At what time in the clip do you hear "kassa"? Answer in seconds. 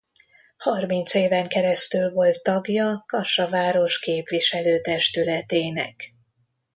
3.07-3.49